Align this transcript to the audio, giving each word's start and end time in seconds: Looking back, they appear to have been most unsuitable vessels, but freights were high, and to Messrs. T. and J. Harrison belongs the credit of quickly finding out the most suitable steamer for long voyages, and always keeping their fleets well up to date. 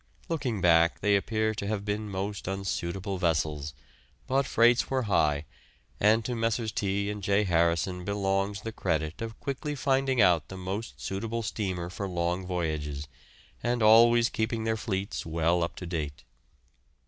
Looking 0.29 0.61
back, 0.61 1.01
they 1.01 1.15
appear 1.15 1.53
to 1.53 1.67
have 1.67 1.85
been 1.85 2.09
most 2.09 2.47
unsuitable 2.47 3.19
vessels, 3.19 3.75
but 4.25 4.47
freights 4.47 4.89
were 4.89 5.03
high, 5.03 5.45
and 5.99 6.25
to 6.25 6.33
Messrs. 6.35 6.71
T. 6.71 7.11
and 7.11 7.21
J. 7.21 7.43
Harrison 7.43 8.03
belongs 8.03 8.61
the 8.61 8.71
credit 8.71 9.21
of 9.21 9.39
quickly 9.39 9.75
finding 9.75 10.19
out 10.19 10.47
the 10.47 10.57
most 10.57 10.99
suitable 10.99 11.43
steamer 11.43 11.91
for 11.91 12.07
long 12.09 12.47
voyages, 12.47 13.07
and 13.61 13.83
always 13.83 14.27
keeping 14.29 14.63
their 14.63 14.75
fleets 14.75 15.23
well 15.23 15.61
up 15.61 15.75
to 15.75 15.85
date. 15.85 16.23